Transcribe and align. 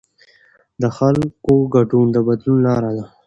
د 0.81 0.83
خلکو 0.97 1.53
ګډون 1.75 2.07
د 2.15 2.17
بدلون 2.27 2.57
لاره 2.67 2.91
ده 2.97 3.05